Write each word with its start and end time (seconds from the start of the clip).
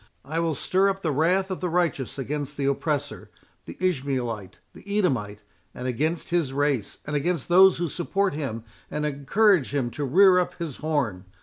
I 0.25 0.39
will 0.39 0.55
stir 0.55 0.89
up 0.89 1.03
the 1.03 1.11
wrath 1.11 1.51
of 1.51 1.59
the 1.61 1.69
righteous 1.69 2.17
against 2.17 2.57
the 2.57 2.65
oppressor—the 2.65 3.77
Ishmaelite—the 3.79 4.97
Edomite—and 4.97 5.87
against 5.87 6.31
his 6.31 6.51
race, 6.53 6.97
and 7.05 7.15
against 7.15 7.49
those 7.49 7.77
who 7.77 7.87
support 7.87 8.33
him 8.33 8.63
and 8.89 9.05
encourage 9.05 9.75
him 9.75 9.91
to 9.91 10.03
rear 10.03 10.39
up 10.39 10.55
his 10.55 10.77
horn. 10.77 11.25